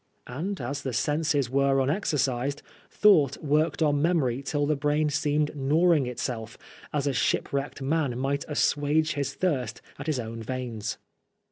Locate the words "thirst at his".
9.35-10.19